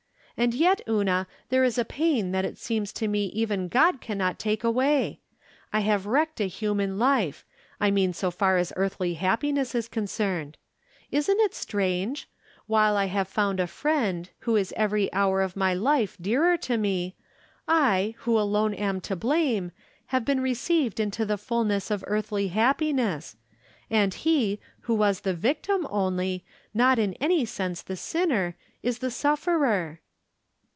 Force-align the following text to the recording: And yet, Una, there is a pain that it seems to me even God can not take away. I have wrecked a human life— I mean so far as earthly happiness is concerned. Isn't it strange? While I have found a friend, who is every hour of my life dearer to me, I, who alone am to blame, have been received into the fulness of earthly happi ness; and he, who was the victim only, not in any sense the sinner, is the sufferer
And 0.37 0.55
yet, 0.55 0.81
Una, 0.89 1.27
there 1.49 1.63
is 1.63 1.77
a 1.77 1.85
pain 1.85 2.31
that 2.31 2.45
it 2.45 2.57
seems 2.57 2.91
to 2.93 3.07
me 3.07 3.25
even 3.27 3.67
God 3.67 4.01
can 4.01 4.17
not 4.17 4.39
take 4.39 4.63
away. 4.63 5.19
I 5.71 5.81
have 5.81 6.07
wrecked 6.07 6.41
a 6.41 6.45
human 6.45 6.97
life— 6.97 7.45
I 7.79 7.91
mean 7.91 8.11
so 8.11 8.31
far 8.31 8.57
as 8.57 8.73
earthly 8.75 9.13
happiness 9.13 9.75
is 9.75 9.87
concerned. 9.87 10.57
Isn't 11.11 11.39
it 11.41 11.53
strange? 11.53 12.27
While 12.65 12.97
I 12.97 13.05
have 13.05 13.27
found 13.27 13.59
a 13.59 13.67
friend, 13.67 14.31
who 14.39 14.55
is 14.55 14.73
every 14.75 15.13
hour 15.13 15.43
of 15.43 15.55
my 15.55 15.75
life 15.75 16.17
dearer 16.19 16.57
to 16.57 16.75
me, 16.75 17.15
I, 17.67 18.15
who 18.19 18.39
alone 18.39 18.73
am 18.73 18.99
to 19.01 19.15
blame, 19.15 19.71
have 20.07 20.25
been 20.25 20.41
received 20.41 20.99
into 20.99 21.23
the 21.23 21.37
fulness 21.37 21.91
of 21.91 22.03
earthly 22.07 22.49
happi 22.49 22.95
ness; 22.95 23.35
and 23.91 24.11
he, 24.15 24.59
who 24.81 24.95
was 24.95 25.19
the 25.21 25.35
victim 25.35 25.85
only, 25.91 26.43
not 26.73 26.97
in 26.97 27.13
any 27.21 27.45
sense 27.45 27.83
the 27.83 27.95
sinner, 27.97 28.55
is 28.81 28.97
the 28.99 29.11
sufferer 29.11 29.99